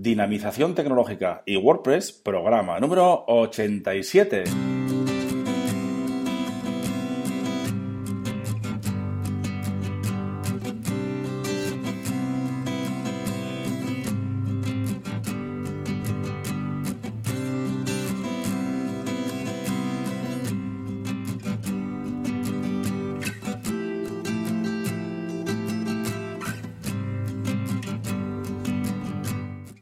Dinamización 0.00 0.76
Tecnológica 0.76 1.42
y 1.44 1.56
WordPress, 1.56 2.12
programa 2.12 2.78
número 2.78 3.24
87. 3.26 4.44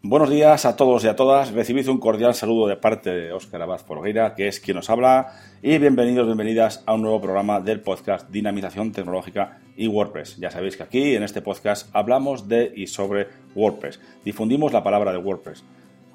Buenos 0.08 0.30
días 0.30 0.64
a 0.66 0.76
todos 0.76 1.02
y 1.02 1.08
a 1.08 1.16
todas. 1.16 1.50
Recibid 1.50 1.88
un 1.88 1.98
cordial 1.98 2.32
saludo 2.32 2.68
de 2.68 2.76
parte 2.76 3.10
de 3.10 3.32
Óscar 3.32 3.60
Abad 3.60 3.80
Forgueira, 3.80 4.36
que 4.36 4.46
es 4.46 4.60
quien 4.60 4.76
nos 4.76 4.88
habla, 4.88 5.32
y 5.62 5.78
bienvenidos, 5.78 6.26
bienvenidas 6.26 6.84
a 6.86 6.94
un 6.94 7.02
nuevo 7.02 7.20
programa 7.20 7.60
del 7.60 7.80
podcast 7.80 8.30
Dinamización 8.30 8.92
Tecnológica 8.92 9.58
y 9.76 9.88
WordPress. 9.88 10.36
Ya 10.36 10.52
sabéis 10.52 10.76
que 10.76 10.84
aquí 10.84 11.16
en 11.16 11.24
este 11.24 11.42
podcast 11.42 11.90
hablamos 11.92 12.46
de 12.46 12.72
y 12.76 12.86
sobre 12.86 13.26
WordPress. 13.56 13.98
Difundimos 14.24 14.72
la 14.72 14.84
palabra 14.84 15.10
de 15.10 15.18
WordPress. 15.18 15.64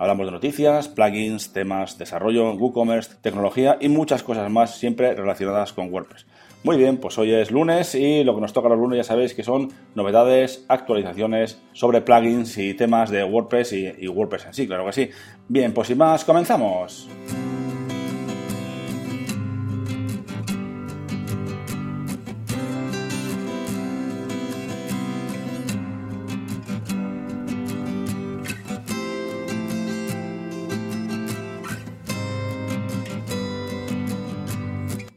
Hablamos 0.01 0.25
de 0.25 0.31
noticias, 0.31 0.87
plugins, 0.87 1.53
temas, 1.53 1.99
desarrollo, 1.99 2.55
WooCommerce, 2.55 3.17
tecnología 3.21 3.77
y 3.79 3.87
muchas 3.87 4.23
cosas 4.23 4.49
más 4.49 4.79
siempre 4.79 5.13
relacionadas 5.13 5.73
con 5.73 5.93
WordPress. 5.93 6.25
Muy 6.63 6.75
bien, 6.77 6.97
pues 6.97 7.19
hoy 7.19 7.31
es 7.31 7.51
lunes 7.51 7.93
y 7.93 8.23
lo 8.23 8.33
que 8.33 8.41
nos 8.41 8.51
toca 8.51 8.67
los 8.67 8.79
lunes 8.79 8.97
ya 8.97 9.03
sabéis 9.03 9.35
que 9.35 9.43
son 9.43 9.71
novedades, 9.93 10.65
actualizaciones 10.69 11.61
sobre 11.73 12.01
plugins 12.01 12.57
y 12.57 12.73
temas 12.73 13.11
de 13.11 13.23
WordPress 13.23 13.73
y, 13.73 13.93
y 13.99 14.07
WordPress 14.07 14.47
en 14.47 14.53
sí, 14.55 14.65
claro 14.65 14.87
que 14.87 14.93
sí. 14.93 15.09
Bien, 15.47 15.71
pues 15.71 15.89
sin 15.89 15.99
más, 15.99 16.25
comenzamos. 16.25 17.07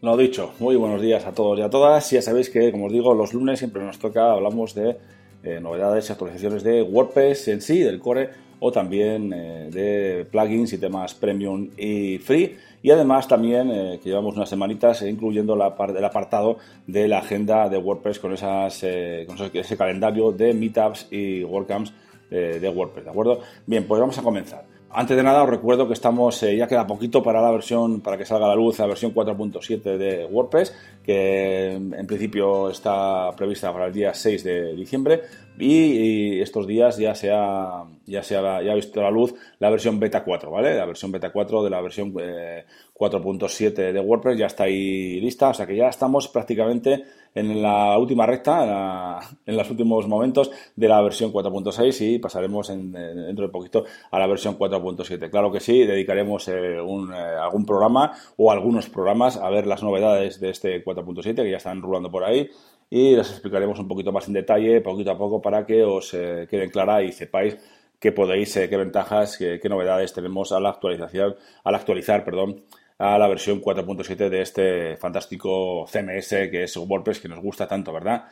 Lo 0.05 0.19
dicho, 0.19 0.53
muy 0.59 0.77
buenos 0.77 1.01
días 1.01 1.25
a 1.25 1.33
todos 1.33 1.59
y 1.59 1.63
a 1.63 1.71
todas. 1.71 2.11
Ya 2.11 2.21
sabéis 2.21 2.51
que, 2.51 2.71
como 2.71 2.89
os 2.89 2.93
digo, 2.93 3.15
los 3.15 3.33
lunes 3.33 3.59
siempre 3.59 3.83
nos 3.83 3.99
toca, 3.99 4.33
hablamos 4.33 4.75
de 4.75 4.99
eh, 5.43 5.61
novedades 5.63 6.07
y 6.07 6.13
actualizaciones 6.13 6.63
de 6.63 6.83
WordPress 6.83 7.49
en 7.49 7.63
sí, 7.63 7.79
del 7.79 8.01
core, 8.01 8.29
o 8.61 8.71
también 8.71 9.33
eh, 9.33 9.71
de 9.73 10.27
plugins 10.31 10.75
y 10.75 10.79
temas 10.79 11.15
premium 11.15 11.71
y 11.79 12.19
free. 12.19 12.55
Y 12.83 12.91
además 12.91 13.27
también 13.27 13.71
eh, 13.71 13.99
que 14.03 14.11
llevamos 14.11 14.37
unas 14.37 14.51
semanitas 14.51 15.01
incluyendo 15.01 15.57
la 15.57 15.75
el 15.89 16.05
apartado 16.05 16.59
de 16.87 17.09
la 17.09 17.21
agenda 17.21 17.71
de 17.71 17.79
WordPress 17.79 18.19
con, 18.19 18.35
esas, 18.35 18.81
con 19.27 19.39
ese 19.55 19.77
calendario 19.79 20.33
de 20.33 20.53
meetups 20.53 21.09
y 21.11 21.45
WordCamps 21.45 21.95
de 22.29 22.69
WordPress, 22.69 23.05
¿de 23.05 23.11
acuerdo? 23.11 23.41
Bien, 23.67 23.87
pues 23.87 23.99
vamos 24.01 24.19
a 24.19 24.23
comenzar. 24.23 24.74
Antes 24.97 25.17
de 25.17 25.25
nada 25.25 25.43
os 25.43 25.51
recuerdo 25.51 25.89
que 25.89 25.93
estamos, 25.93 26.41
eh, 26.45 26.57
ya 26.57 26.69
queda 26.69 26.87
poquito 26.87 27.21
para 27.21 27.43
la 27.43 27.51
versión, 27.51 28.01
para 28.01 28.17
que 28.17 28.25
salga 28.25 28.47
a 28.47 28.51
la 28.51 28.55
luz 28.55 28.79
la 28.79 28.87
versión 28.87 29.13
4.7 29.13 29.99
de 29.99 30.25
WordPress, 30.27 30.73
que 31.03 31.73
en 31.73 32.07
principio 32.07 32.71
está 32.71 33.33
prevista 33.37 33.73
para 33.73 33.87
el 33.87 33.93
día 33.93 34.15
6 34.15 34.45
de 34.45 34.73
diciembre. 34.77 35.23
Y, 35.59 36.41
estos 36.41 36.69
días 36.69 36.97
ya 36.97 37.13
se 37.17 37.33
ha, 37.33 37.83
ya 38.07 38.23
se 38.23 38.37
ha, 38.37 38.63
ya 38.63 38.73
ha 38.73 38.75
visto 38.75 39.01
la 39.03 39.11
luz 39.11 39.35
la 39.59 39.71
versión 39.71 39.99
beta 39.99 40.25
4, 40.25 40.51
¿vale? 40.51 40.75
La 40.75 40.87
versión 40.87 41.13
beta 41.13 41.31
4 41.31 41.63
de 41.63 41.71
la 41.71 41.81
versión 41.81 42.13
4.7 42.13 43.79
eh, 43.79 43.93
de 43.93 44.01
WordPress 44.01 44.39
ya 44.39 44.47
está 44.47 44.65
ahí 44.65 45.21
lista, 45.21 45.51
o 45.51 45.55
sea 45.55 45.67
que 45.67 45.77
ya 45.77 45.89
estamos 45.89 46.29
prácticamente 46.29 47.05
en 47.35 47.61
la 47.61 47.99
última 47.99 48.27
recta, 48.27 49.19
en, 49.45 49.57
los 49.57 49.69
últimos 49.69 50.07
momentos 50.07 50.51
de 50.77 50.89
la 50.89 51.03
versión 51.03 51.33
4.6 51.33 52.15
y 52.15 52.19
pasaremos 52.19 52.69
dentro 52.69 53.47
de 53.47 53.53
poquito 53.53 53.85
a 54.11 54.19
la 54.19 54.27
versión 54.27 54.57
4.7. 54.57 55.31
Claro 55.31 55.51
que 55.51 55.61
sí, 55.61 55.85
dedicaremos 55.85 56.47
eh, 56.49 56.77
eh, 56.77 57.37
algún 57.41 57.67
programa 57.67 58.13
o 58.37 58.53
algunos 58.53 58.89
programas 58.89 59.37
a 59.37 59.51
ver 59.51 59.67
las 59.67 59.83
novedades 59.83 60.41
de 60.41 60.51
este 60.51 60.85
4.7 60.85 61.35
que 61.35 61.51
ya 61.51 61.57
están 61.57 61.83
rulando 61.83 62.11
por 62.11 62.25
ahí 62.25 62.49
y 62.91 63.17
les 63.17 63.31
explicaremos 63.31 63.79
un 63.81 63.89
poquito 63.89 64.13
más 64.13 64.29
en 64.29 64.35
detalle, 64.35 64.81
poquito 64.81 65.11
a 65.11 65.19
poco, 65.19 65.43
para 65.43 65.67
que 65.67 65.83
os 65.83 66.15
eh, 66.15 66.47
queden 66.49 66.71
clara 66.71 67.03
y 67.03 67.11
sepáis 67.11 67.57
qué 67.99 68.13
podéis, 68.13 68.55
qué 68.55 68.77
ventajas, 68.77 69.37
qué, 69.39 69.69
novedades 69.69 70.13
tenemos 70.13 70.53
a 70.53 70.61
la 70.61 70.71
actualización, 70.71 71.37
al 71.65 71.75
actualizar, 71.75 72.25
perdón, 72.25 72.65
a 72.99 73.19
la 73.19 73.29
versión 73.29 73.61
4.7 73.61 74.29
de 74.29 74.41
este 74.43 74.97
fantástico 74.97 75.87
CMS 75.87 76.29
que 76.29 76.65
es 76.65 76.77
WordPress 76.77 77.21
que 77.21 77.29
nos 77.29 77.41
gusta 77.41 77.67
tanto, 77.67 77.93
¿verdad? 77.93 78.25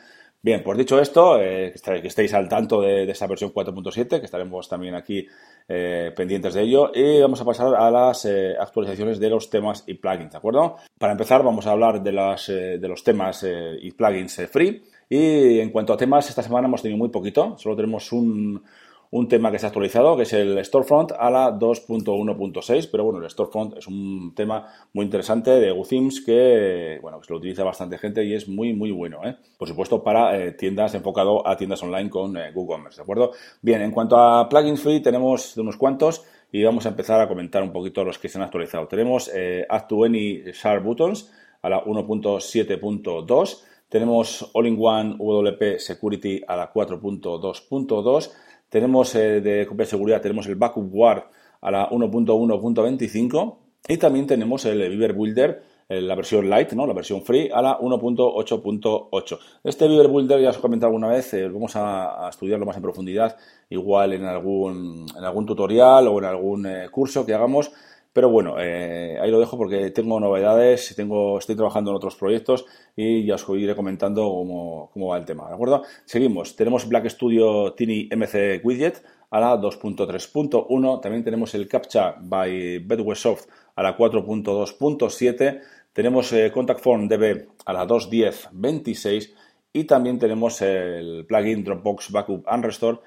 Bien, 0.45 0.61
pues 0.61 0.77
dicho 0.77 0.99
esto, 0.99 1.41
eh, 1.41 1.73
que 1.73 2.07
estéis 2.07 2.33
al 2.33 2.49
tanto 2.49 2.81
de, 2.81 3.09
esa 3.09 3.27
versión 3.27 3.53
4.7, 3.53 4.19
que 4.19 4.25
estaremos 4.25 4.67
también 4.67 4.93
aquí 4.93 5.25
eh, 5.69 6.11
pendientes 6.13 6.53
de 6.53 6.63
ello, 6.63 6.91
y 6.93 7.21
vamos 7.21 7.39
a 7.39 7.45
pasar 7.45 7.73
a 7.73 7.89
las 7.89 8.25
eh, 8.25 8.53
actualizaciones 8.59 9.21
de 9.21 9.29
los 9.29 9.49
temas 9.49 9.85
y 9.87 9.93
plugins, 9.93 10.33
¿de 10.33 10.37
acuerdo? 10.37 10.75
Para 10.99 11.13
empezar, 11.13 11.43
vamos 11.43 11.65
a 11.65 11.71
hablar 11.71 12.03
de, 12.03 12.11
las, 12.11 12.47
de 12.47 12.87
los 12.89 13.05
temas 13.05 13.45
y 13.81 13.91
plugins 13.91 14.41
free. 14.51 14.83
Y 15.07 15.61
en 15.61 15.69
cuanto 15.69 15.93
a 15.93 15.97
temas, 15.97 16.27
esta 16.27 16.43
semana 16.43 16.67
hemos 16.67 16.81
tenido 16.81 16.97
muy 16.97 17.09
poquito, 17.09 17.57
solo 17.57 17.77
tenemos 17.77 18.11
un, 18.11 18.61
un 19.13 19.27
tema 19.27 19.51
que 19.51 19.59
se 19.59 19.67
ha 19.67 19.69
actualizado, 19.69 20.17
que 20.17 20.23
es 20.23 20.33
el 20.33 20.65
Storefront 20.65 21.11
a 21.11 21.29
la 21.29 21.51
2.1.6, 21.51 22.89
pero 22.91 23.03
bueno, 23.03 23.23
el 23.23 23.29
Storefront 23.29 23.77
es 23.77 23.85
un 23.85 24.33
tema 24.35 24.65
muy 24.91 25.05
interesante 25.05 25.51
de 25.51 25.69
GoThemes 25.69 26.21
que, 26.21 26.97
bueno, 26.99 27.19
que 27.19 27.27
se 27.27 27.33
lo 27.33 27.37
utiliza 27.37 27.63
bastante 27.63 27.99
gente 27.99 28.25
y 28.25 28.33
es 28.33 28.47
muy, 28.47 28.73
muy 28.73 28.89
bueno, 28.89 29.19
¿eh? 29.23 29.37
Por 29.55 29.67
supuesto, 29.67 30.01
para 30.01 30.35
eh, 30.35 30.53
tiendas 30.53 30.95
enfocado 30.95 31.47
a 31.47 31.55
tiendas 31.55 31.83
online 31.83 32.09
con 32.09 32.35
eh, 32.37 32.51
WooCommerce, 32.55 32.97
¿de 32.97 33.03
acuerdo? 33.03 33.33
Bien, 33.61 33.83
en 33.83 33.91
cuanto 33.91 34.17
a 34.17 34.49
plugins 34.49 34.81
free, 34.81 34.99
tenemos 34.99 35.55
unos 35.57 35.77
cuantos 35.77 36.25
y 36.51 36.63
vamos 36.63 36.87
a 36.87 36.89
empezar 36.89 37.21
a 37.21 37.27
comentar 37.27 37.61
un 37.61 37.71
poquito 37.71 38.03
los 38.03 38.17
que 38.17 38.29
se 38.29 38.39
han 38.39 38.43
actualizado. 38.43 38.87
Tenemos 38.87 39.29
eh, 39.31 39.63
Add 39.69 39.85
to 39.89 40.05
Any 40.05 40.41
Sharp 40.53 40.83
Buttons 40.83 41.31
a 41.61 41.69
la 41.69 41.83
1.7.2, 41.85 43.63
tenemos 43.89 44.49
All-in-One 44.53 45.17
WP 45.19 45.77
Security 45.77 46.41
a 46.47 46.55
la 46.55 46.73
4.2.2, 46.73 48.31
tenemos 48.73 49.13
eh, 49.13 49.39
de 49.39 49.67
copia 49.67 49.85
seguridad, 49.85 50.19
tenemos 50.19 50.47
el 50.47 50.55
Backup 50.55 50.89
Guard 50.89 51.25
a 51.61 51.69
la 51.69 51.89
1.1.25 51.91 53.55
y 53.87 53.97
también 53.97 54.25
tenemos 54.25 54.65
el 54.65 54.89
Viver 54.89 55.13
Builder, 55.13 55.61
eh, 55.87 56.01
la 56.01 56.15
versión 56.15 56.49
light, 56.49 56.71
¿no? 56.73 56.87
la 56.87 56.93
versión 56.93 57.21
free, 57.21 57.51
a 57.53 57.61
la 57.61 57.77
1.8.8. 57.77 59.39
Este 59.63 59.87
Viver 59.87 60.07
Builder 60.07 60.41
ya 60.41 60.49
os 60.49 60.57
he 60.57 60.59
comentado 60.59 60.87
alguna 60.87 61.07
vez, 61.07 61.35
eh, 61.35 61.47
vamos 61.49 61.75
a, 61.75 62.27
estudiarlo 62.27 62.65
más 62.65 62.75
en 62.75 62.81
profundidad, 62.81 63.37
igual 63.69 64.13
en 64.13 64.25
algún, 64.25 65.05
en 65.15 65.23
algún 65.23 65.45
tutorial 65.45 66.07
o 66.07 66.17
en 66.17 66.25
algún 66.25 66.67
curso 66.89 67.27
que 67.27 67.35
hagamos 67.35 67.71
pero 68.13 68.29
bueno, 68.29 68.55
eh, 68.59 69.17
ahí 69.19 69.31
lo 69.31 69.39
dejo 69.39 69.57
porque 69.57 69.89
tengo 69.89 70.19
novedades, 70.19 70.93
tengo, 70.95 71.39
estoy 71.39 71.55
trabajando 71.55 71.89
en 71.89 71.97
otros 71.97 72.15
proyectos 72.15 72.65
y 72.95 73.25
ya 73.25 73.35
os 73.35 73.45
iré 73.49 73.75
comentando 73.75 74.29
cómo, 74.29 74.91
cómo 74.93 75.07
va 75.07 75.17
el 75.17 75.25
tema, 75.25 75.47
¿de 75.47 75.55
acuerdo? 75.55 75.81
Seguimos, 76.05 76.55
tenemos 76.55 76.87
Black 76.87 77.09
Studio 77.09 77.73
Tiny 77.73 78.09
MC 78.15 78.61
Widget 78.63 79.03
a 79.31 79.39
la 79.39 79.59
2.3.1, 79.59 81.01
también 81.01 81.23
tenemos 81.23 81.55
el 81.55 81.67
CAPTCHA 81.67 82.17
by 82.21 82.77
Bedwesoft 82.85 83.47
a 83.75 83.81
la 83.81 83.97
4.2.7, 83.97 85.61
tenemos 85.91 86.31
eh, 86.33 86.51
Contact 86.53 86.81
Form 86.81 87.07
DB 87.07 87.47
a 87.65 87.73
la 87.73 87.87
2.10.26 87.87 89.33
y 89.73 89.85
también 89.85 90.19
tenemos 90.19 90.61
el 90.61 91.25
plugin 91.27 91.63
Dropbox 91.63 92.11
Backup 92.11 92.43
and 92.47 92.63
Restore 92.63 92.99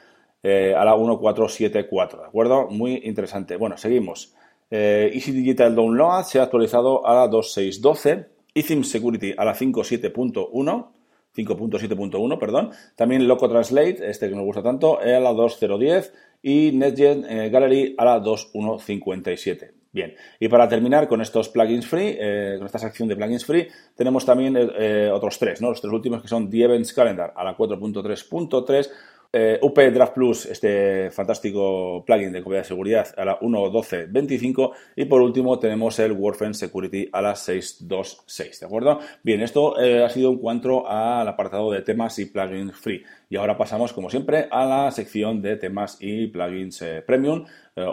a 0.43 0.85
la 0.85 0.95
1.4.7.4, 0.95 2.21
¿de 2.21 2.27
acuerdo? 2.27 2.69
Muy 2.71 3.01
interesante. 3.05 3.57
Bueno, 3.57 3.77
seguimos. 3.77 4.36
Eh, 4.71 5.11
Easy 5.15 5.33
Digital 5.33 5.75
Download 5.75 6.25
se 6.25 6.41
ha 6.41 6.45
actualizado 6.45 7.07
a 7.07 7.15
la 7.15 7.31
2.6.12. 7.31 8.27
eTheme 8.55 8.85
Security 8.85 9.35
a 9.37 9.45
la 9.45 9.55
5.7.1. 9.55 10.89
5.7.1, 11.37 12.39
perdón. 12.39 12.71
También 12.95 13.29
Loco 13.29 13.49
Translate, 13.49 14.09
este 14.09 14.29
que 14.29 14.35
nos 14.35 14.45
gusta 14.45 14.63
tanto, 14.63 14.99
a 14.99 15.05
la 15.05 15.33
2.0.10 15.33 16.13
y 16.43 16.73
NetGen 16.73 17.27
eh, 17.29 17.51
Gallery 17.51 17.95
a 17.99 18.05
la 18.05 18.23
2.1.57. 18.23 19.73
Bien, 19.93 20.15
y 20.41 20.49
para 20.49 20.69
terminar 20.69 21.09
con 21.09 21.23
estos 21.23 21.49
plugins 21.49 21.87
free, 21.87 22.17
eh, 22.19 22.57
con 22.59 22.67
esta 22.67 22.79
sección 22.79 23.09
de 23.09 23.17
plugins 23.17 23.47
free, 23.47 23.69
tenemos 23.95 24.27
también 24.27 24.57
otros 24.57 25.39
tres, 25.39 25.63
¿no? 25.63 25.71
Los 25.71 25.81
tres 25.81 25.93
últimos 25.93 26.21
que 26.21 26.29
son 26.29 26.51
The 26.51 26.65
Events 26.65 26.93
Calendar 26.93 27.33
a 27.35 27.45
la 27.45 27.57
4.3.3, 27.57 28.91
eh, 29.39 29.59
UP 29.61 29.79
Draft 29.79 30.15
Plus, 30.15 30.47
este 30.47 31.11
fantástico 31.11 32.03
plugin 32.07 32.33
de 32.33 32.43
copia 32.43 32.61
de 32.61 32.65
seguridad 32.65 33.07
a 33.19 33.25
la 33.27 33.39
1.12.25 33.39 34.73
y 34.97 35.05
por 35.05 35.21
último 35.21 35.59
tenemos 35.59 35.99
el 35.99 36.13
WordFence 36.13 36.67
Security 36.67 37.11
a 37.13 37.21
la 37.21 37.35
6.2.6, 37.35 38.61
¿de 38.61 38.67
acuerdo? 38.67 39.01
Bien, 39.23 39.43
esto 39.43 39.79
eh, 39.79 40.03
ha 40.03 40.09
sido 40.09 40.31
en 40.31 40.39
cuanto 40.39 40.89
al 40.89 41.29
apartado 41.29 41.71
de 41.71 41.83
temas 41.83 42.19
y 42.19 42.25
plugins 42.25 42.75
free 42.75 43.03
y 43.29 43.37
ahora 43.37 43.59
pasamos 43.59 43.93
como 43.93 44.09
siempre 44.09 44.49
a 44.51 44.65
la 44.65 44.91
sección 44.91 45.43
de 45.43 45.57
temas 45.57 45.99
y 46.01 46.29
plugins 46.29 46.81
eh, 46.81 47.03
premium 47.07 47.45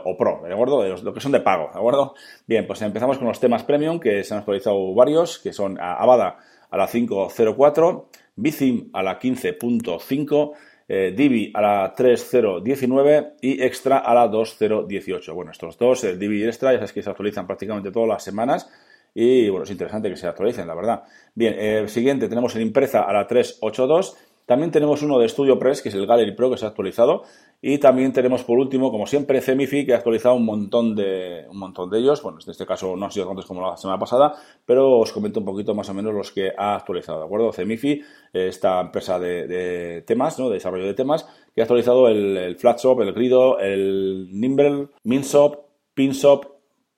o 0.06 0.16
pro, 0.16 0.44
¿de 0.48 0.54
acuerdo? 0.54 0.82
De 0.82 0.88
los, 0.88 1.04
lo 1.04 1.14
que 1.14 1.20
son 1.20 1.34
de 1.34 1.42
pago, 1.42 1.70
¿de 1.74 1.78
acuerdo? 1.78 2.16
Bien, 2.48 2.66
pues 2.66 2.82
empezamos 2.82 3.18
con 3.18 3.28
los 3.28 3.42
temas 3.42 3.66
premium 3.66 4.00
que 4.00 4.24
se 4.24 4.34
han 4.34 4.40
actualizado 4.40 4.94
varios, 4.94 5.40
que 5.40 5.52
son 5.52 5.78
Avada 5.78 6.38
a 6.72 6.78
la 6.78 6.88
5.04, 6.88 8.06
Bithim 8.36 8.90
a 8.94 9.04
la 9.04 9.20
15.5, 9.20 10.54
eh, 10.96 11.12
Divi 11.12 11.52
a 11.54 11.62
la 11.62 11.96
3.0.19 11.96 13.34
y 13.42 13.64
Extra 13.64 13.98
a 13.98 14.14
la 14.14 14.30
2.0.18. 14.30 15.34
Bueno, 15.34 15.52
estos 15.52 15.76
dos, 15.78 16.04
el 16.04 16.20
Divi 16.20 16.42
y 16.42 16.46
Extra, 16.46 16.72
ya 16.72 16.78
sabes 16.78 16.94
que 16.94 17.02
se 17.02 17.10
actualizan 17.10 17.48
prácticamente 17.48 17.92
todas 17.92 18.10
las 18.10 18.24
semanas 18.24 18.70
y 19.16 19.50
bueno, 19.50 19.64
es 19.64 19.72
interesante 19.72 20.10
que 20.10 20.18
se 20.18 20.28
actualicen, 20.28 20.68
la 20.68 20.76
verdad. 20.76 21.04
Bien, 21.34 21.56
eh, 21.58 21.88
siguiente 21.88 22.28
tenemos 22.28 22.56
el 22.56 22.62
Impreza 22.62 23.02
a 23.02 23.14
la 23.14 23.28
3.8.2 23.28 24.14
también 24.46 24.72
tenemos 24.72 25.02
uno 25.02 25.20
de 25.20 25.30
Studio 25.30 25.58
Press, 25.58 25.82
que 25.82 25.90
es 25.90 25.96
el 25.96 26.06
Gallery 26.06 26.36
Pro, 26.36 26.50
que 26.50 26.58
se 26.58 26.66
ha 26.66 26.70
actualizado. 26.70 27.24
Y 27.62 27.78
también 27.78 28.12
tenemos, 28.12 28.44
por 28.44 28.60
último, 28.60 28.92
como 28.92 29.08
siempre, 29.08 29.40
Cemifi, 29.40 29.86
que 29.86 29.94
ha 29.94 29.98
actualizado 29.98 30.36
un 30.36 30.44
montón 30.44 30.96
de, 30.96 31.46
un 31.50 31.58
montón 31.58 31.90
de 31.90 32.00
ellos. 32.00 32.22
Bueno, 32.22 32.40
en 32.44 32.52
este 32.52 32.66
caso 32.66 32.96
no 32.98 33.06
han 33.06 33.12
sido 33.12 33.26
tantos 33.26 33.46
como 33.46 33.62
la 33.62 33.78
semana 33.78 33.98
pasada, 33.98 34.36
pero 34.66 35.00
os 35.00 35.14
comento 35.14 35.40
un 35.40 35.46
poquito 35.46 35.74
más 35.74 35.88
o 35.88 35.94
menos 35.94 36.14
los 36.14 36.32
que 36.34 36.52
ha 36.58 36.76
actualizado, 36.76 37.20
¿de 37.20 37.26
acuerdo? 37.26 37.54
Cemifi, 37.54 38.02
esta 38.34 38.82
empresa 38.82 39.18
de, 39.18 40.04
temas, 40.06 40.38
¿no? 40.40 40.50
De 40.50 40.56
desarrollo 40.56 40.86
de 40.86 40.94
temas, 40.94 41.26
que 41.56 41.62
ha 41.62 41.64
actualizado 41.64 42.10
el, 42.10 42.36
el 42.36 42.58
Flatshop, 42.58 43.00
el 43.00 43.14
Grido, 43.14 43.60
el 43.60 44.28
Nimble, 44.32 44.90
Minshop, 45.04 45.66
Pinshop, 45.94 46.53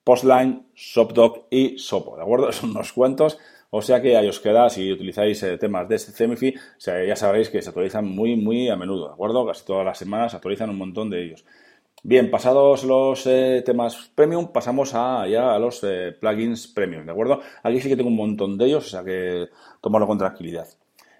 Postline, 0.05 0.67
ShopDoc 0.73 1.47
y 1.49 1.77
Sopo, 1.77 2.15
¿de 2.15 2.23
acuerdo? 2.23 2.49
Son 2.53 2.69
unos 2.69 2.93
cuantos 2.93 3.37
o 3.77 3.81
sea 3.81 4.01
que 4.01 4.15
ahí 4.15 4.25
os 4.29 4.39
queda, 4.39 4.69
si 4.69 4.89
utilizáis 4.89 5.43
eh, 5.43 5.57
temas 5.57 5.89
de 5.89 5.97
CMFI, 5.97 6.55
ya 6.79 7.15
sabréis 7.17 7.49
que 7.49 7.61
se 7.61 7.67
actualizan 7.67 8.05
muy, 8.05 8.37
muy 8.37 8.69
a 8.69 8.77
menudo, 8.77 9.07
¿de 9.07 9.13
acuerdo? 9.13 9.45
Casi 9.45 9.65
todas 9.65 9.83
las 9.83 9.97
semanas 9.97 10.31
se 10.31 10.37
actualizan 10.37 10.69
un 10.69 10.77
montón 10.77 11.09
de 11.09 11.21
ellos. 11.21 11.45
Bien, 12.01 12.31
pasados 12.31 12.85
los 12.85 13.27
eh, 13.27 13.63
temas 13.65 14.11
premium, 14.15 14.53
pasamos 14.53 14.93
a, 14.93 15.27
ya 15.27 15.53
a 15.53 15.59
los 15.59 15.83
eh, 15.83 16.15
plugins 16.17 16.67
premium, 16.67 17.05
¿de 17.05 17.11
acuerdo? 17.11 17.41
Aquí 17.63 17.81
sí 17.81 17.89
que 17.89 17.97
tengo 17.97 18.09
un 18.09 18.15
montón 18.15 18.57
de 18.57 18.65
ellos, 18.65 18.87
o 18.87 18.89
sea 18.89 19.03
que 19.03 19.49
tomarlo 19.81 20.07
con 20.07 20.17
tranquilidad. 20.19 20.67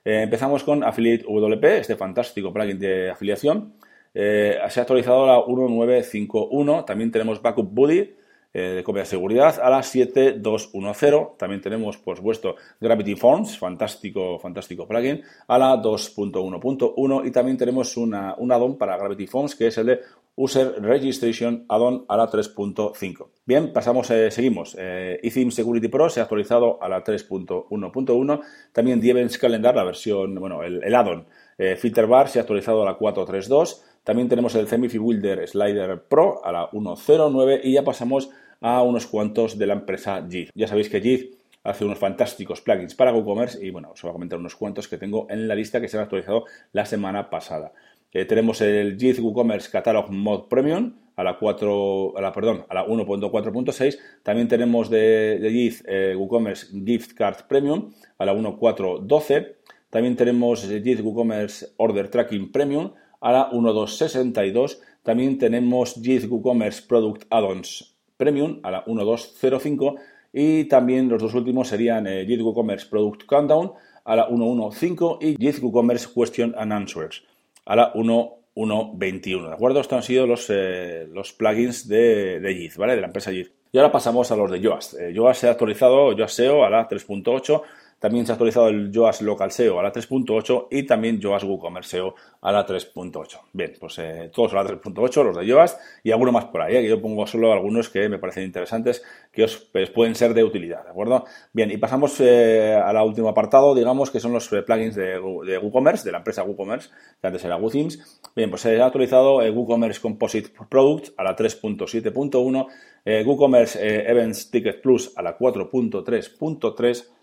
empezamos 0.05 0.63
con 0.63 0.81
Affiliate 0.81 1.25
WP, 1.27 1.63
este 1.79 1.97
fantástico 1.97 2.53
plugin 2.53 2.79
de 2.79 3.09
afiliación. 3.09 3.73
se 4.13 4.79
ha 4.79 4.81
actualizado 4.83 5.27
la 5.27 5.43
1951. 5.45 6.85
También 6.85 7.11
tenemos 7.11 7.41
Backup 7.41 7.69
Buddy, 7.69 8.15
de 8.61 8.83
copia 8.83 9.01
de 9.01 9.07
seguridad 9.07 9.59
a 9.61 9.69
la 9.69 9.83
7210. 9.83 11.37
También 11.37 11.61
tenemos, 11.61 11.97
por 11.97 12.17
supuesto, 12.17 12.55
Gravity 12.79 13.15
Forms, 13.15 13.57
fantástico, 13.57 14.39
fantástico 14.39 14.87
plugin, 14.87 15.21
a 15.47 15.57
la 15.57 15.75
2.1.1 15.81 17.27
y 17.27 17.31
también 17.31 17.57
tenemos 17.57 17.97
una, 17.97 18.35
un 18.37 18.51
add-on 18.51 18.77
para 18.77 18.97
Gravity 18.97 19.27
Forms 19.27 19.55
que 19.55 19.67
es 19.67 19.77
el 19.77 19.87
de 19.87 19.99
User 20.35 20.81
Registration 20.81 21.65
Add-on 21.69 22.05
a 22.07 22.17
la 22.17 22.29
3.5. 22.29 23.27
Bien, 23.45 23.71
pasamos, 23.71 24.09
eh, 24.11 24.31
seguimos. 24.31 24.75
Eh, 24.77 25.19
Security 25.49 25.87
Pro 25.87 26.09
se 26.09 26.19
ha 26.19 26.23
actualizado 26.23 26.81
a 26.81 26.89
la 26.89 27.03
3.1.1. 27.03 28.41
También 28.73 29.03
Events 29.03 29.37
Calendar, 29.37 29.75
la 29.75 29.83
versión, 29.83 30.35
bueno, 30.35 30.63
el, 30.63 30.83
el 30.83 30.95
add-on 30.95 31.25
eh, 31.57 31.75
Filter 31.77 32.07
Bar 32.07 32.27
se 32.27 32.39
ha 32.39 32.41
actualizado 32.41 32.81
a 32.81 32.85
la 32.85 32.97
4.3.2. 32.97 33.81
También 34.03 34.27
tenemos 34.27 34.53
el 34.55 34.67
Cemifi 34.67 34.97
Builder 34.97 35.47
Slider 35.47 36.03
Pro 36.03 36.43
a 36.43 36.51
la 36.51 36.69
1.09 36.71 37.61
y 37.63 37.73
ya 37.73 37.83
pasamos 37.83 38.29
a 38.65 38.81
unos 38.81 39.06
cuantos 39.06 39.59
de 39.59 39.67
la 39.67 39.75
empresa 39.75 40.25
JIT. 40.27 40.50
Ya 40.56 40.67
sabéis 40.67 40.89
que 40.89 41.00
JIT 41.00 41.35
hace 41.63 41.85
unos 41.85 42.00
fantásticos 42.00 42.62
plugins 42.62 42.95
para 42.95 43.13
WooCommerce 43.13 43.63
y 43.63 43.69
bueno, 43.69 43.91
os 43.91 44.01
voy 44.01 44.09
a 44.09 44.13
comentar 44.13 44.39
unos 44.39 44.56
cuantos 44.56 44.88
que 44.88 44.97
tengo 44.97 45.27
en 45.29 45.47
la 45.47 45.53
lista 45.53 45.79
que 45.79 45.88
se 45.88 45.97
han 45.97 46.03
actualizado 46.03 46.45
la 46.71 46.88
semana 46.88 47.29
pasada. 47.29 47.73
Eh, 48.12 48.25
tenemos 48.25 48.62
el 48.62 48.97
JIT 48.97 49.19
WooCommerce 49.19 49.69
Catalog 49.69 50.09
Mod 50.09 50.47
Premium 50.47 50.95
a 51.15 51.23
la 51.23 51.38
4, 51.38 52.17
a 52.17 52.21
la, 52.21 52.31
perdón, 52.31 52.65
a 52.67 52.73
la 52.73 52.88
1.4.6. 52.88 54.00
También 54.23 54.47
tenemos 54.47 54.89
de, 54.89 55.38
de 55.39 55.51
JIT 55.51 55.83
eh, 55.85 56.15
WooCommerce 56.17 56.67
Gift 56.83 57.13
Card 57.13 57.45
Premium 57.47 57.91
a 58.17 58.25
la 58.25 58.33
1.4.12. 58.33 59.57
También 59.91 60.15
tenemos 60.15 60.67
JIT 60.67 61.01
WooCommerce 61.01 61.67
Order 61.77 62.09
Tracking 62.09 62.51
Premium 62.51 62.94
a 63.21 63.31
la 63.31 63.51
1.2.62. 63.51 64.79
También 65.03 65.38
tenemos 65.38 66.01
JIT 66.01 66.25
WooCommerce 66.31 66.81
Product 66.88 67.25
Add-ons 67.29 67.94
Premium 68.17 68.59
a 68.63 68.71
la 68.71 68.83
1205 68.85 69.95
y 70.33 70.65
también 70.65 71.07
los 71.09 71.21
dos 71.21 71.33
últimos 71.33 71.67
serían 71.67 72.07
eh, 72.07 72.25
WooCommerce 72.27 72.88
Product 72.88 73.25
Countdown 73.25 73.71
a 74.03 74.15
la 74.15 74.27
115 74.27 75.17
y 75.21 75.38
JIT 75.38 75.63
WooCommerce 75.63 76.09
Question 76.13 76.53
and 76.57 76.73
Answers 76.73 77.23
a 77.65 77.75
la 77.75 77.91
1121. 77.95 79.47
¿De 79.47 79.53
acuerdo? 79.53 79.79
Estos 79.79 79.97
han 79.97 80.03
sido 80.03 80.27
los, 80.27 80.47
eh, 80.50 81.07
los 81.12 81.33
plugins 81.33 81.88
de, 81.88 82.39
de 82.39 82.71
¿vale? 82.77 82.95
De 82.95 83.01
la 83.01 83.07
empresa 83.07 83.31
JIT. 83.31 83.50
Y 83.71 83.77
ahora 83.77 83.91
pasamos 83.91 84.31
a 84.31 84.35
los 84.35 84.51
de 84.51 84.62
Yoast. 84.62 84.94
Eh, 84.94 85.13
Yoast 85.13 85.41
se 85.41 85.47
ha 85.47 85.51
actualizado, 85.51 86.13
Yoast 86.13 86.35
SEO 86.35 86.63
a 86.63 86.69
la 86.69 86.88
3.8 86.88 87.62
también 88.00 88.25
se 88.25 88.31
ha 88.31 88.36
actualizado 88.36 88.68
el 88.68 88.92
Yoast 88.92 89.21
Local 89.21 89.51
SEO 89.51 89.80
a 89.80 89.83
la 89.83 89.92
3.8 89.92 90.68
y 90.69 90.83
también 90.83 91.19
Yoast 91.19 91.45
WooCommerce 91.45 91.92
SEO 91.92 92.15
a 92.42 92.51
la 92.51 92.65
3.8. 92.65 93.39
Bien, 93.53 93.74
pues 93.80 93.97
eh, 94.00 94.30
todos 94.33 94.53
a 94.53 94.57
la 94.57 94.65
3.8, 94.65 95.24
los 95.24 95.38
de 95.38 95.45
Yoast 95.45 95.80
y 96.03 96.12
alguno 96.12 96.31
más 96.31 96.45
por 96.45 96.62
ahí. 96.62 96.75
¿eh? 96.75 96.88
yo 96.88 97.01
pongo 97.01 97.25
solo 97.25 97.53
algunos 97.53 97.89
que 97.89 98.09
me 98.09 98.19
parecen 98.19 98.44
interesantes 98.44 99.01
que 99.31 99.45
os 99.45 99.57
pues, 99.71 99.89
pueden 99.89 100.13
ser 100.13 100.33
de 100.33 100.44
utilidad, 100.44 100.83
¿de 100.83 100.92
acuerdo? 100.92 101.24
Bien, 101.53 101.71
y 101.71 101.77
pasamos 101.77 102.19
eh, 102.19 102.75
al 102.75 102.97
último 102.97 103.30
apartado, 103.30 103.74
digamos, 103.74 104.12
que 104.12 104.19
son 104.19 104.33
los 104.33 104.48
plugins 104.50 104.95
de, 104.95 105.18
WooCommerce, 105.18 106.06
de 106.06 106.12
la 106.12 106.19
empresa 106.19 106.44
WooCommerce, 106.44 106.89
que 107.21 107.27
antes 107.27 107.44
era 107.45 107.56
WooThemes. 107.56 108.21
Bien, 108.36 108.50
pues 108.50 108.62
se 108.62 108.80
ha 108.80 108.86
actualizado 108.86 109.41
el 109.41 109.51
WooCommerce 109.51 110.01
Composite 110.01 110.51
Product 110.69 111.09
a 111.18 111.24
la 111.24 111.36
3.7.1, 111.36 113.25
WooCommerce 113.25 114.09
Events 114.09 114.51
Ticket 114.51 114.81
Plus 114.81 115.13
a 115.15 115.21
la 115.21 115.38
4.3.3, 115.38 117.14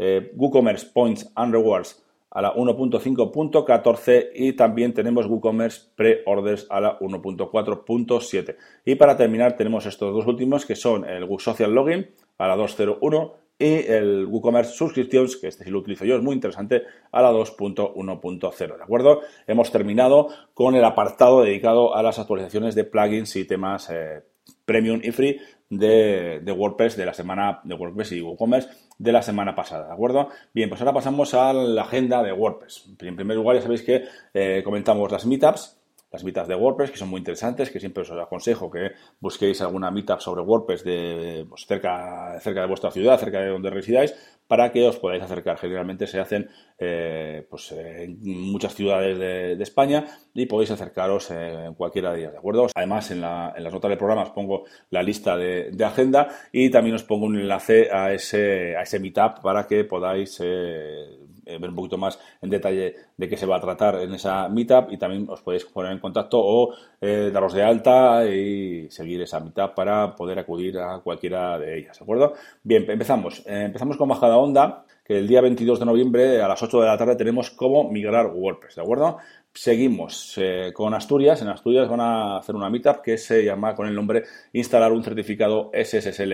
eh, 0.00 0.32
WooCommerce 0.34 0.86
Points 0.94 1.30
and 1.34 1.52
Rewards 1.52 2.02
a 2.30 2.40
la 2.40 2.54
1.5.14 2.54 4.30
y 4.34 4.52
también 4.54 4.94
tenemos 4.94 5.26
WooCommerce 5.26 5.90
Pre-Orders 5.94 6.66
a 6.70 6.80
la 6.80 6.98
1.4.7. 6.98 8.56
Y 8.84 8.94
para 8.94 9.16
terminar 9.16 9.56
tenemos 9.56 9.84
estos 9.84 10.14
dos 10.14 10.26
últimos 10.26 10.64
que 10.64 10.76
son 10.76 11.04
el 11.04 11.28
Social 11.38 11.74
Login 11.74 12.08
a 12.38 12.48
la 12.48 12.56
2.01 12.56 13.32
y 13.58 13.86
el 13.92 14.24
WooCommerce 14.24 14.72
Subscriptions, 14.72 15.36
que 15.36 15.48
este 15.48 15.64
sí 15.64 15.70
lo 15.70 15.80
utilizo 15.80 16.06
yo, 16.06 16.16
es 16.16 16.22
muy 16.22 16.34
interesante, 16.34 16.84
a 17.12 17.20
la 17.20 17.30
2.1.0, 17.30 18.76
¿de 18.76 18.82
acuerdo? 18.82 19.20
Hemos 19.46 19.70
terminado 19.70 20.28
con 20.54 20.74
el 20.76 20.84
apartado 20.84 21.42
dedicado 21.42 21.94
a 21.94 22.02
las 22.02 22.18
actualizaciones 22.18 22.74
de 22.74 22.84
plugins 22.84 23.36
y 23.36 23.44
temas 23.44 23.90
eh, 23.90 24.22
premium 24.64 25.00
y 25.02 25.10
free 25.10 25.40
de, 25.70 26.54
WordPress 26.56 26.96
de 26.96 27.06
la 27.06 27.14
semana 27.14 27.60
de 27.64 27.74
WordPress 27.74 28.12
y 28.12 28.20
WooCommerce 28.20 28.68
de 28.98 29.12
la 29.12 29.22
semana 29.22 29.54
pasada, 29.54 29.86
¿de 29.86 29.92
acuerdo? 29.92 30.28
Bien, 30.52 30.68
pues 30.68 30.80
ahora 30.80 30.92
pasamos 30.92 31.32
a 31.34 31.52
la 31.52 31.82
agenda 31.82 32.22
de 32.22 32.32
WordPress. 32.32 32.90
En 33.00 33.16
primer 33.16 33.36
lugar, 33.36 33.56
ya 33.56 33.62
sabéis 33.62 33.82
que 33.82 34.04
eh, 34.34 34.62
comentamos 34.62 35.10
las 35.10 35.24
meetups, 35.24 35.79
las 36.10 36.24
meetups 36.24 36.48
de 36.48 36.54
WordPress, 36.54 36.90
que 36.90 36.96
son 36.96 37.08
muy 37.08 37.18
interesantes, 37.18 37.70
que 37.70 37.80
siempre 37.80 38.02
os 38.02 38.10
aconsejo 38.10 38.70
que 38.70 38.92
busquéis 39.20 39.60
alguna 39.60 39.90
meetup 39.90 40.20
sobre 40.20 40.42
WordPress 40.42 40.84
de, 40.84 41.46
pues, 41.48 41.66
cerca, 41.66 42.38
cerca 42.40 42.62
de 42.62 42.66
vuestra 42.66 42.90
ciudad, 42.90 43.18
cerca 43.18 43.40
de 43.40 43.48
donde 43.48 43.70
residáis, 43.70 44.14
para 44.46 44.72
que 44.72 44.86
os 44.86 44.98
podáis 44.98 45.22
acercar. 45.22 45.56
Generalmente 45.58 46.06
se 46.06 46.18
hacen 46.18 46.48
eh, 46.78 47.46
pues, 47.48 47.72
en 47.72 48.18
muchas 48.22 48.74
ciudades 48.74 49.18
de, 49.18 49.60
España 49.60 50.06
y 50.34 50.46
podéis 50.46 50.70
acercaros 50.70 51.30
en 51.30 51.74
cualquiera 51.74 52.12
de 52.12 52.20
ellas, 52.20 52.32
¿de 52.32 52.38
acuerdo? 52.38 52.66
Además, 52.74 53.10
en, 53.10 53.20
las 53.20 53.72
notas 53.72 53.90
del 53.90 53.98
programa 53.98 54.22
os 54.22 54.30
pongo 54.30 54.64
la 54.88 55.02
lista 55.02 55.36
de, 55.36 55.84
agenda 55.84 56.28
y 56.50 56.70
también 56.70 56.96
os 56.96 57.04
pongo 57.04 57.26
un 57.26 57.38
enlace 57.38 57.88
a 57.92 58.12
ese, 58.12 58.76
a 58.76 58.82
ese 58.82 58.98
meetup 58.98 59.40
para 59.42 59.66
que 59.66 59.84
podáis 59.84 60.40
eh, 60.40 60.70
eh, 60.70 61.18
ver 61.58 61.70
un 61.70 61.76
poquito 61.76 61.98
más 61.98 62.18
en 62.40 62.50
detalle 62.50 62.94
de 63.16 63.28
qué 63.28 63.36
se 63.36 63.46
va 63.46 63.56
a 63.56 63.60
tratar 63.60 63.96
en 64.00 64.14
esa 64.14 64.48
meetup 64.48 64.92
y 64.92 64.98
también 64.98 65.26
os 65.28 65.40
podéis 65.42 65.64
poner 65.64 65.92
en 65.92 65.98
contacto 65.98 66.38
o 66.38 66.74
eh, 67.00 67.30
daros 67.32 67.52
de 67.52 67.62
alta 67.62 68.26
y 68.26 68.90
seguir 68.90 69.22
esa 69.22 69.40
meetup 69.40 69.74
para 69.74 70.14
poder 70.14 70.38
acudir 70.38 70.78
a 70.78 71.00
cualquiera 71.00 71.58
de 71.58 71.78
ellas, 71.78 71.98
¿de 71.98 72.02
acuerdo? 72.02 72.34
Bien, 72.62 72.84
empezamos. 72.88 73.40
Eh, 73.46 73.64
empezamos 73.66 73.96
con 73.96 74.08
Bajada 74.08 74.36
Onda, 74.36 74.84
que 75.04 75.18
el 75.18 75.26
día 75.26 75.40
22 75.40 75.80
de 75.80 75.86
noviembre 75.86 76.42
a 76.42 76.48
las 76.48 76.62
8 76.62 76.80
de 76.80 76.86
la 76.86 76.98
tarde 76.98 77.16
tenemos 77.16 77.50
cómo 77.50 77.90
migrar 77.90 78.26
WordPress, 78.26 78.76
¿de 78.76 78.82
acuerdo? 78.82 79.18
Seguimos 79.52 80.38
con 80.74 80.94
Asturias. 80.94 81.42
En 81.42 81.48
Asturias 81.48 81.88
van 81.88 82.00
a 82.00 82.36
hacer 82.38 82.54
una 82.54 82.70
meetup 82.70 83.00
que 83.02 83.18
se 83.18 83.44
llama 83.44 83.74
con 83.74 83.88
el 83.88 83.94
nombre 83.94 84.22
Instalar 84.52 84.92
un 84.92 85.02
certificado 85.02 85.72
SSL 85.74 86.32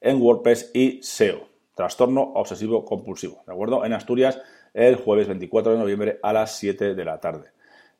en 0.00 0.22
WordPress 0.22 0.70
y 0.72 1.02
SEO 1.02 1.51
trastorno 1.74 2.22
obsesivo 2.34 2.84
compulsivo, 2.84 3.42
¿de 3.46 3.52
acuerdo? 3.52 3.84
En 3.84 3.92
Asturias 3.92 4.40
el 4.74 4.96
jueves 4.96 5.28
24 5.28 5.72
de 5.72 5.78
noviembre 5.78 6.18
a 6.22 6.32
las 6.32 6.56
7 6.56 6.94
de 6.94 7.04
la 7.04 7.20
tarde. 7.20 7.50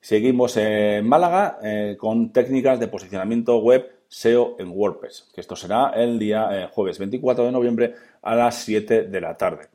Seguimos 0.00 0.56
en 0.56 1.06
Málaga 1.06 1.58
eh, 1.62 1.96
con 1.98 2.32
técnicas 2.32 2.80
de 2.80 2.88
posicionamiento 2.88 3.58
web 3.58 3.88
SEO 4.08 4.56
en 4.58 4.70
WordPress, 4.70 5.30
que 5.34 5.40
esto 5.40 5.54
será 5.54 5.90
el 5.90 6.18
día 6.18 6.48
eh, 6.52 6.68
jueves 6.72 6.98
24 6.98 7.44
de 7.44 7.52
noviembre 7.52 7.94
a 8.20 8.34
las 8.34 8.56
7 8.64 9.04
de 9.04 9.20
la 9.20 9.36
tarde. 9.36 9.68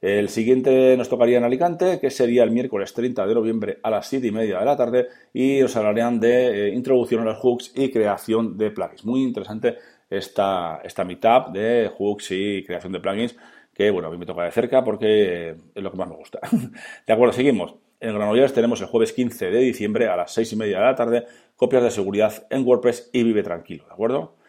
El 0.00 0.30
siguiente 0.30 0.96
nos 0.96 1.10
tocaría 1.10 1.36
en 1.36 1.44
Alicante, 1.44 2.00
que 2.00 2.10
sería 2.10 2.42
el 2.42 2.50
miércoles 2.50 2.94
30 2.94 3.26
de 3.26 3.34
noviembre 3.34 3.78
a 3.82 3.90
las 3.90 4.08
7 4.08 4.26
y 4.26 4.32
media 4.32 4.58
de 4.58 4.64
la 4.64 4.76
tarde, 4.76 5.08
y 5.34 5.60
os 5.60 5.76
hablarían 5.76 6.18
de 6.18 6.68
eh, 6.68 6.74
introducción 6.74 7.20
a 7.20 7.24
los 7.24 7.38
hooks 7.38 7.72
y 7.74 7.90
creación 7.90 8.56
de 8.56 8.70
plugins. 8.70 9.04
Muy 9.04 9.22
interesante 9.22 9.76
esta, 10.08 10.80
esta 10.82 11.04
meetup 11.04 11.52
de 11.52 11.90
hooks 11.94 12.30
y 12.30 12.64
creación 12.64 12.92
de 12.92 13.00
plugins, 13.00 13.36
que 13.74 13.90
bueno, 13.90 14.08
a 14.08 14.10
mí 14.10 14.16
me 14.16 14.24
toca 14.24 14.44
de 14.44 14.52
cerca 14.52 14.82
porque 14.82 15.50
es 15.74 15.82
lo 15.82 15.90
que 15.90 15.98
más 15.98 16.08
me 16.08 16.16
gusta. 16.16 16.40
de 17.06 17.12
acuerdo, 17.12 17.34
seguimos. 17.34 17.74
En 18.00 18.14
Granollers 18.14 18.54
tenemos 18.54 18.80
el 18.80 18.86
jueves 18.86 19.12
15 19.12 19.50
de 19.50 19.58
diciembre 19.58 20.08
a 20.08 20.16
las 20.16 20.32
6 20.32 20.54
y 20.54 20.56
media 20.56 20.78
de 20.78 20.84
la 20.86 20.94
tarde 20.94 21.26
copias 21.56 21.82
de 21.82 21.90
seguridad 21.90 22.46
en 22.48 22.66
WordPress 22.66 23.10
y 23.12 23.22
vive 23.22 23.42
tranquilo, 23.42 23.84
¿de 23.84 23.92
acuerdo? 23.92 24.39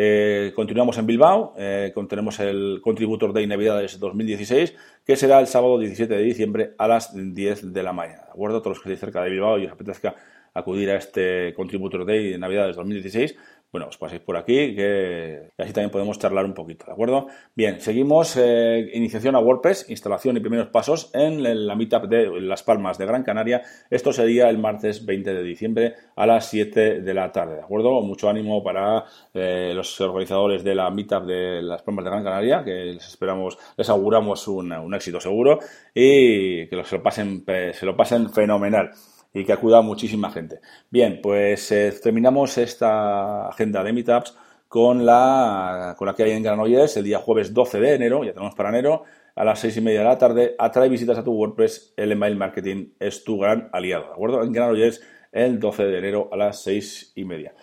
Eh, 0.00 0.52
continuamos 0.54 0.96
en 0.98 1.06
Bilbao, 1.06 1.54
eh, 1.58 1.92
tenemos 2.08 2.38
el 2.38 2.80
Contributor 2.84 3.32
Day 3.32 3.48
Navidades 3.48 3.98
2016, 3.98 4.72
que 5.04 5.16
será 5.16 5.40
el 5.40 5.48
sábado 5.48 5.76
17 5.76 6.14
de 6.14 6.22
diciembre 6.22 6.74
a 6.78 6.86
las 6.86 7.10
10 7.12 7.72
de 7.72 7.82
la 7.82 7.92
mañana. 7.92 8.28
Todos 8.32 8.64
los 8.64 8.78
que 8.78 8.90
estéis 8.90 9.00
cerca 9.00 9.24
de 9.24 9.30
Bilbao 9.30 9.58
y 9.58 9.66
os 9.66 9.72
apetezca 9.72 10.14
acudir 10.54 10.90
a 10.90 10.96
este 10.96 11.54
Contributor 11.54 12.06
Day 12.06 12.32
de 12.32 12.38
Navidades 12.38 12.76
2016, 12.76 13.36
bueno, 13.70 13.88
os 13.88 13.98
paséis 13.98 14.22
por 14.22 14.38
aquí, 14.38 14.74
que 14.74 15.50
así 15.58 15.74
también 15.74 15.90
podemos 15.90 16.18
charlar 16.18 16.46
un 16.46 16.54
poquito, 16.54 16.86
¿de 16.86 16.92
acuerdo? 16.92 17.26
Bien, 17.54 17.82
seguimos 17.82 18.34
eh, 18.38 18.90
iniciación 18.94 19.36
a 19.36 19.40
WordPress, 19.40 19.90
instalación 19.90 20.38
y 20.38 20.40
primeros 20.40 20.68
pasos 20.68 21.10
en 21.12 21.66
la 21.66 21.76
Meetup 21.76 22.04
de 22.08 22.40
Las 22.40 22.62
Palmas 22.62 22.96
de 22.96 23.04
Gran 23.04 23.24
Canaria. 23.24 23.60
Esto 23.90 24.10
sería 24.10 24.48
el 24.48 24.56
martes 24.56 25.04
20 25.04 25.34
de 25.34 25.42
diciembre 25.42 25.94
a 26.16 26.26
las 26.26 26.48
7 26.48 27.02
de 27.02 27.14
la 27.14 27.30
tarde, 27.30 27.56
¿de 27.56 27.62
acuerdo? 27.62 28.00
Mucho 28.00 28.30
ánimo 28.30 28.64
para 28.64 29.04
eh, 29.34 29.72
los 29.74 30.00
organizadores 30.00 30.64
de 30.64 30.74
la 30.74 30.90
Meetup 30.90 31.26
de 31.26 31.60
Las 31.60 31.82
Palmas 31.82 32.06
de 32.06 32.10
Gran 32.10 32.24
Canaria, 32.24 32.64
que 32.64 32.94
les 32.94 33.06
esperamos, 33.06 33.58
les 33.76 33.90
auguramos 33.90 34.48
un, 34.48 34.94
éxito 34.94 35.20
seguro 35.20 35.58
y 35.94 36.66
que 36.68 36.84
se 36.84 36.96
lo 36.96 37.02
pasen, 37.02 37.44
se 37.44 37.84
lo 37.84 37.94
pasen 37.94 38.30
fenomenal 38.30 38.92
y 39.32 39.44
que 39.44 39.52
acuda 39.52 39.82
muchísima 39.82 40.30
gente. 40.30 40.60
Bien, 40.90 41.20
pues 41.22 41.70
eh, 41.72 41.92
terminamos 42.02 42.58
esta 42.58 43.48
agenda 43.48 43.82
de 43.82 43.92
meetups 43.92 44.34
con 44.68 45.04
la, 45.04 45.94
con 45.96 46.06
la 46.06 46.14
que 46.14 46.24
hay 46.24 46.32
en 46.32 46.42
Granollers 46.42 46.96
el 46.96 47.04
día 47.04 47.18
jueves 47.18 47.54
12 47.54 47.80
de 47.80 47.94
enero, 47.94 48.24
ya 48.24 48.32
tenemos 48.32 48.54
para 48.54 48.68
enero, 48.68 49.04
a 49.34 49.44
las 49.44 49.60
seis 49.60 49.76
y 49.76 49.80
media 49.80 50.00
de 50.00 50.06
la 50.06 50.18
tarde. 50.18 50.54
Atrae 50.58 50.88
visitas 50.88 51.18
a 51.18 51.24
tu 51.24 51.32
WordPress, 51.32 51.94
el 51.96 52.12
email 52.12 52.36
marketing 52.36 52.90
es 52.98 53.24
tu 53.24 53.38
gran 53.38 53.70
aliado, 53.72 54.06
¿de 54.06 54.12
acuerdo? 54.12 54.42
En 54.42 54.52
Granollers 54.52 55.00
el 55.32 55.58
12 55.58 55.84
de 55.84 55.98
enero 55.98 56.28
a 56.32 56.36
las 56.36 56.62
seis 56.62 57.12
y 57.14 57.24
media. 57.24 57.54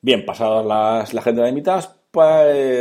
Bien, 0.00 0.24
pasadas 0.24 0.64
las, 0.64 1.14
la 1.14 1.20
agenda 1.20 1.44
de 1.44 1.52
meetups, 1.52 1.95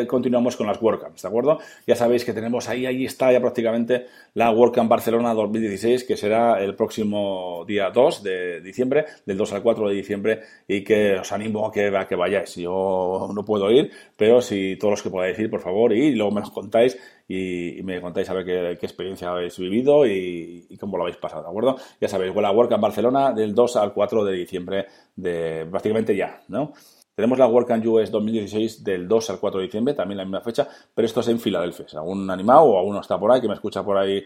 continuamos 0.08 0.56
con 0.56 0.68
las 0.68 0.82
WordCamps, 0.82 1.22
¿de 1.22 1.28
acuerdo? 1.28 1.60
Ya 1.86 1.96
sabéis 1.96 2.24
que 2.24 2.34
tenemos 2.34 2.70
ahí, 2.70 2.86
ahí 2.86 3.06
está 3.06 3.32
ya 3.32 3.40
prácticamente 3.40 4.06
la 4.34 4.52
WordCamp 4.52 4.90
Barcelona 4.90 5.34
2016, 5.34 6.04
que 6.04 6.18
será 6.18 6.62
el 6.64 6.76
próximo 6.76 7.66
día 7.68 7.90
2 7.90 8.24
de 8.24 8.62
diciembre, 8.62 9.06
del 9.26 9.38
2 9.38 9.54
al 9.54 9.62
4 9.62 9.90
de 9.90 9.96
diciembre, 9.96 10.42
y 10.68 10.84
que 10.84 11.20
os 11.20 11.32
animo 11.32 11.68
a 11.68 11.72
que, 11.72 11.88
a 11.88 12.08
que 12.08 12.16
vayáis. 12.16 12.56
Yo 12.56 13.30
no 13.34 13.46
puedo 13.46 13.70
ir, 13.72 13.92
pero 14.18 14.42
si 14.42 14.78
todos 14.78 14.92
los 14.92 15.02
que 15.04 15.10
podáis 15.10 15.38
ir, 15.38 15.50
por 15.50 15.62
favor, 15.62 15.94
y 15.94 16.16
luego 16.16 16.32
me 16.32 16.42
lo 16.42 16.52
contáis 16.52 16.98
y, 17.28 17.82
me 17.84 18.02
contáis 18.02 18.30
a 18.30 18.34
ver 18.34 18.46
qué, 18.46 18.86
experiencia 18.86 19.30
habéis 19.32 19.58
vivido 19.58 20.06
y, 20.06 20.68
cómo 20.80 20.98
lo 20.98 21.04
habéis 21.04 21.18
pasado, 21.18 21.44
¿de 21.44 21.50
acuerdo? 21.50 21.78
Ya 22.00 22.08
sabéis, 22.08 22.36
la 22.36 22.52
WordCamp 22.52 22.82
Barcelona 22.82 23.32
del 23.32 23.54
2 23.54 23.76
al 23.78 23.94
4 23.94 24.24
de 24.24 24.34
diciembre, 24.34 24.86
de 25.16 25.66
prácticamente 25.70 26.16
ya, 26.16 26.42
¿no? 26.48 26.74
Tenemos 27.16 27.40
la 27.40 27.48
WordCamp 27.48 27.86
US 27.86 28.12
2016 28.12 28.84
del 28.84 29.08
2 29.08 29.30
al 29.30 29.40
4 29.40 29.60
de 29.62 29.66
diciembre, 29.68 29.94
también 29.94 30.18
la 30.18 30.26
misma 30.26 30.42
fecha, 30.42 30.68
pero 30.94 31.06
esto 31.06 31.22
es 31.22 31.30
en 31.30 31.40
Filadelfia. 31.40 31.88
Si 31.88 31.96
algún 31.96 32.30
animado 32.30 32.64
o 32.64 32.78
alguno 32.78 33.00
está 33.00 33.18
por 33.18 33.32
ahí, 33.32 33.40
que 33.40 33.48
me 33.48 33.54
escucha 33.54 33.84
por 33.84 33.98
ahí 33.98 34.22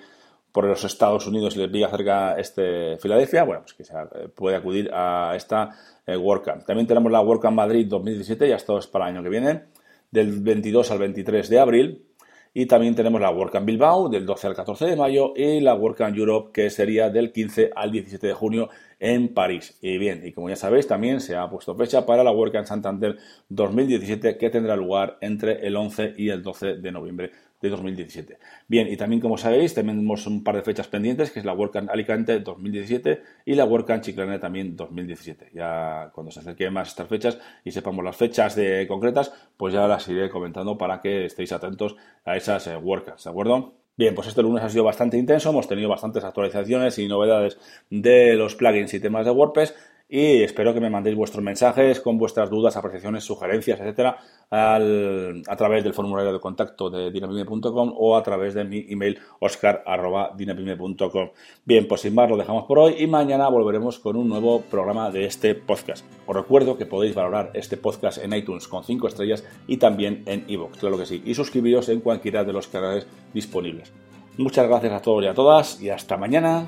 por 0.51 0.65
los 0.65 0.83
Estados 0.83 1.27
Unidos 1.27 1.55
y 1.55 1.59
le 1.59 1.69
pilla 1.69 1.87
cerca 1.89 2.33
este 2.39 2.97
Filadelfia, 2.97 3.43
bueno, 3.43 3.61
pues 3.61 3.75
que 3.75 3.83
eh, 3.83 4.27
puede 4.29 4.55
acudir 4.55 4.89
a 4.91 5.33
esta 5.35 5.69
eh, 6.03 6.17
WordCamp. 6.17 6.65
También 6.65 6.87
tenemos 6.87 7.11
la 7.11 7.21
WordCamp 7.21 7.55
Madrid 7.55 7.85
2017, 7.87 8.49
ya 8.49 8.55
esto 8.55 8.79
es 8.79 8.87
para 8.87 9.05
el 9.05 9.15
año 9.15 9.23
que 9.23 9.29
viene, 9.29 9.65
del 10.09 10.41
22 10.41 10.89
al 10.89 10.97
23 10.97 11.47
de 11.47 11.59
abril. 11.59 12.08
Y 12.53 12.65
también 12.65 12.95
tenemos 12.95 13.21
la 13.21 13.29
WordCamp 13.29 13.65
Bilbao 13.65 14.09
del 14.09 14.25
12 14.25 14.47
al 14.47 14.55
14 14.55 14.85
de 14.85 14.95
mayo 14.95 15.33
y 15.35 15.59
la 15.59 15.75
WordCamp 15.75 16.17
Europe 16.17 16.51
que 16.53 16.69
sería 16.69 17.09
del 17.09 17.31
15 17.31 17.71
al 17.75 17.91
17 17.91 18.27
de 18.27 18.33
junio 18.33 18.69
en 18.99 19.33
París. 19.33 19.77
Y 19.81 19.97
bien, 19.97 20.25
y 20.25 20.31
como 20.31 20.49
ya 20.49 20.55
sabéis, 20.55 20.87
también 20.87 21.21
se 21.21 21.35
ha 21.35 21.49
puesto 21.49 21.75
fecha 21.75 22.05
para 22.05 22.23
la 22.23 22.31
WordCamp 22.31 22.65
Santander 22.65 23.17
2017 23.49 24.37
que 24.37 24.49
tendrá 24.49 24.75
lugar 24.75 25.17
entre 25.21 25.65
el 25.65 25.75
11 25.75 26.15
y 26.17 26.29
el 26.29 26.41
12 26.41 26.77
de 26.77 26.91
noviembre 26.91 27.31
de 27.61 27.69
2017. 27.69 28.37
Bien, 28.67 28.87
y 28.87 28.97
también 28.97 29.21
como 29.21 29.37
sabéis, 29.37 29.73
tenemos 29.73 30.25
un 30.27 30.43
par 30.43 30.55
de 30.55 30.61
fechas 30.61 30.87
pendientes, 30.87 31.31
que 31.31 31.39
es 31.39 31.45
la 31.45 31.53
WordCamp 31.53 31.89
Alicante 31.89 32.39
2017 32.39 33.21
y 33.45 33.55
la 33.55 33.65
WordCamp 33.65 34.03
Chiclana 34.03 34.39
también 34.39 34.75
2017. 34.75 35.51
Ya 35.53 36.11
cuando 36.13 36.31
se 36.31 36.39
acerquen 36.39 36.73
más 36.73 36.89
estas 36.89 37.07
fechas 37.07 37.39
y 37.63 37.71
sepamos 37.71 38.03
las 38.03 38.15
fechas 38.15 38.55
de 38.55 38.87
concretas, 38.87 39.33
pues 39.57 39.73
ya 39.73 39.87
las 39.87 40.07
iré 40.07 40.29
comentando 40.29 40.77
para 40.77 41.01
que 41.01 41.25
estéis 41.25 41.51
atentos 41.51 41.95
a 42.25 42.37
esas 42.37 42.67
eh, 42.67 42.77
WordCamps, 42.77 43.23
¿de 43.23 43.29
acuerdo? 43.29 43.79
Bien, 43.99 44.15
pues 44.15 44.29
este 44.29 44.41
lunes 44.41 44.63
ha 44.63 44.69
sido 44.69 44.85
bastante 44.85 45.17
intenso, 45.17 45.49
hemos 45.49 45.67
tenido 45.67 45.89
bastantes 45.89 46.23
actualizaciones 46.23 46.97
y 46.99 47.09
novedades 47.09 47.57
de 47.89 48.33
los 48.35 48.55
plugins 48.55 48.93
y 48.93 49.01
temas 49.01 49.25
de 49.25 49.31
WordPress 49.31 49.75
y 50.09 50.41
espero 50.41 50.73
que 50.73 50.79
me 50.81 50.89
mandéis 50.89 51.15
vuestros 51.15 51.43
mensajes 51.43 52.01
con 52.01 52.17
vuestras 52.17 52.49
dudas, 52.49 52.75
apreciaciones, 52.75 53.23
sugerencias, 53.23 53.79
etcétera, 53.79 54.17
a 54.49 55.55
través 55.55 55.83
del 55.83 55.93
formulario 55.93 56.33
de 56.33 56.39
contacto 56.39 56.89
de 56.89 57.11
dinapime.com 57.11 57.93
o 57.95 58.17
a 58.17 58.23
través 58.23 58.55
de 58.55 58.63
mi 58.63 58.87
email 58.89 59.19
oscar.dinapime.com. 59.39 61.29
Bien, 61.63 61.87
pues 61.87 62.01
sin 62.01 62.15
más 62.15 62.27
lo 62.27 62.37
dejamos 62.37 62.65
por 62.65 62.79
hoy 62.79 62.95
y 62.97 63.05
mañana 63.05 63.47
volveremos 63.49 63.99
con 63.99 64.15
un 64.15 64.27
nuevo 64.27 64.61
programa 64.61 65.11
de 65.11 65.25
este 65.25 65.53
podcast. 65.53 66.03
Os 66.25 66.35
recuerdo 66.35 66.75
que 66.75 66.87
podéis 66.87 67.13
valorar 67.13 67.51
este 67.53 67.77
podcast 67.77 68.17
en 68.17 68.33
iTunes 68.33 68.67
con 68.67 68.83
5 68.83 69.07
estrellas 69.07 69.43
y 69.67 69.77
también 69.77 70.23
en 70.25 70.43
iVoox, 70.47 70.79
claro 70.79 70.97
que 70.97 71.05
sí, 71.05 71.21
y 71.23 71.35
suscribiros 71.35 71.87
en 71.89 72.01
cualquiera 72.01 72.43
de 72.43 72.53
los 72.53 72.67
canales 72.67 73.05
disponibles. 73.31 73.93
Muchas 74.37 74.67
gracias 74.67 74.93
a 74.93 75.01
todos 75.01 75.23
y 75.23 75.27
a 75.27 75.35
todas 75.35 75.79
y 75.81 75.91
hasta 75.91 76.17
mañana. 76.17 76.67